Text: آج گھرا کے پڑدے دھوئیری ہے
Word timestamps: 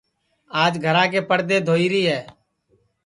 آج 0.63 0.73
گھرا 0.85 1.03
کے 1.11 1.21
پڑدے 1.29 1.57
دھوئیری 1.67 2.03
ہے 2.11 2.21